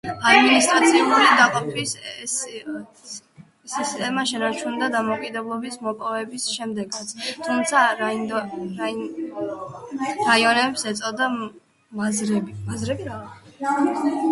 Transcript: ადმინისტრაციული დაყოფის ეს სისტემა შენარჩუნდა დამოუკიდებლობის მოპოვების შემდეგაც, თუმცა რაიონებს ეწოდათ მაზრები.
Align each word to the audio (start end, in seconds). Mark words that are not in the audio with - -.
ადმინისტრაციული 0.29 1.25
დაყოფის 1.39 1.91
ეს 2.11 2.37
სისტემა 3.73 4.23
შენარჩუნდა 4.31 4.89
დამოუკიდებლობის 4.95 5.77
მოპოვების 5.89 6.47
შემდეგაც, 6.55 7.13
თუმცა 7.49 7.83
რაიონებს 8.01 10.89
ეწოდათ 10.95 11.39
მაზრები. 12.03 13.01